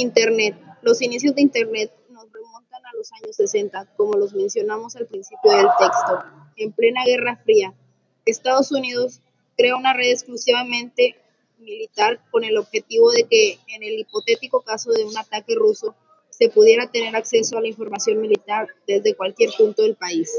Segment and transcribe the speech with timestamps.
[0.00, 0.56] Internet.
[0.82, 5.50] Los inicios de Internet nos remontan a los años 60, como los mencionamos al principio
[5.50, 6.24] del texto.
[6.56, 7.74] En plena Guerra Fría,
[8.24, 9.20] Estados Unidos
[9.56, 11.16] crea una red exclusivamente
[11.58, 15.96] militar con el objetivo de que, en el hipotético caso de un ataque ruso,
[16.30, 20.30] se pudiera tener acceso a la información militar desde cualquier punto del país.